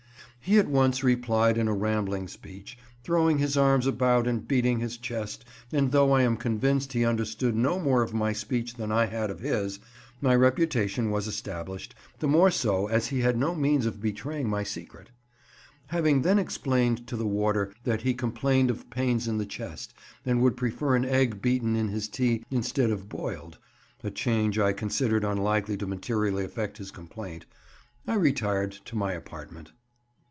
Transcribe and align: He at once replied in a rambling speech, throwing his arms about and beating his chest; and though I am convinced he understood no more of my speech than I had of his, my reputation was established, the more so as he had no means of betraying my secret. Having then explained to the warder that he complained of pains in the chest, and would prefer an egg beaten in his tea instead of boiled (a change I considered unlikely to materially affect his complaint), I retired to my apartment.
He 0.43 0.57
at 0.57 0.67
once 0.67 1.03
replied 1.03 1.55
in 1.55 1.67
a 1.67 1.73
rambling 1.73 2.27
speech, 2.27 2.75
throwing 3.03 3.37
his 3.37 3.55
arms 3.55 3.85
about 3.85 4.25
and 4.25 4.45
beating 4.45 4.79
his 4.79 4.97
chest; 4.97 5.45
and 5.71 5.91
though 5.91 6.13
I 6.13 6.23
am 6.23 6.35
convinced 6.35 6.91
he 6.93 7.05
understood 7.05 7.55
no 7.55 7.79
more 7.79 8.01
of 8.01 8.11
my 8.11 8.33
speech 8.33 8.73
than 8.73 8.91
I 8.91 9.05
had 9.05 9.29
of 9.29 9.41
his, 9.41 9.79
my 10.19 10.35
reputation 10.35 11.11
was 11.11 11.27
established, 11.27 11.93
the 12.17 12.27
more 12.27 12.49
so 12.49 12.87
as 12.87 13.05
he 13.09 13.19
had 13.19 13.37
no 13.37 13.53
means 13.53 13.85
of 13.85 14.01
betraying 14.01 14.49
my 14.49 14.63
secret. 14.63 15.11
Having 15.87 16.23
then 16.23 16.39
explained 16.39 17.05
to 17.05 17.15
the 17.15 17.27
warder 17.27 17.71
that 17.83 18.01
he 18.01 18.15
complained 18.15 18.71
of 18.71 18.89
pains 18.89 19.27
in 19.27 19.37
the 19.37 19.45
chest, 19.45 19.93
and 20.25 20.41
would 20.41 20.57
prefer 20.57 20.95
an 20.95 21.05
egg 21.05 21.39
beaten 21.39 21.75
in 21.75 21.89
his 21.89 22.07
tea 22.09 22.43
instead 22.49 22.89
of 22.89 23.07
boiled 23.07 23.59
(a 24.03 24.09
change 24.09 24.57
I 24.57 24.73
considered 24.73 25.23
unlikely 25.23 25.77
to 25.77 25.85
materially 25.85 26.43
affect 26.43 26.79
his 26.79 26.89
complaint), 26.89 27.45
I 28.07 28.15
retired 28.15 28.71
to 28.85 28.95
my 28.95 29.13
apartment. 29.13 29.73